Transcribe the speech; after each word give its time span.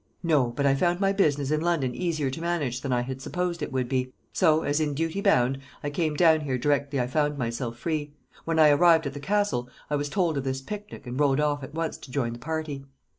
"No; 0.23 0.47
but 0.47 0.65
I 0.65 0.73
found 0.73 0.99
my 0.99 1.13
business 1.13 1.51
in 1.51 1.61
London 1.61 1.93
easier 1.93 2.31
to 2.31 2.41
manage 2.41 2.81
than 2.81 2.91
I 2.91 3.01
had 3.01 3.21
supposed 3.21 3.61
it 3.61 3.71
would 3.71 3.87
be; 3.87 4.11
so, 4.33 4.63
as 4.63 4.79
in 4.79 4.95
duty 4.95 5.21
bound, 5.21 5.59
I 5.83 5.91
came 5.91 6.15
down 6.15 6.41
here 6.41 6.57
directly 6.57 6.99
I 6.99 7.05
found 7.05 7.37
myself 7.37 7.77
free. 7.77 8.11
When 8.43 8.57
I 8.57 8.69
arrived 8.71 9.05
at 9.05 9.13
the 9.13 9.19
Castle, 9.19 9.69
I 9.91 9.95
was 9.95 10.09
told 10.09 10.39
of 10.39 10.43
this 10.43 10.59
picnic, 10.63 11.05
and 11.05 11.19
rode 11.19 11.39
off 11.39 11.61
at 11.63 11.75
once 11.75 11.97
to 11.99 12.09
join 12.09 12.33
the 12.33 12.39
party." 12.39 12.83